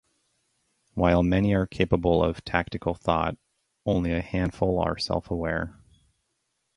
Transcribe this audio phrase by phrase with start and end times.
[0.95, 3.37] While many are capable of tactical thought,
[3.85, 5.77] only a handful are self-aware.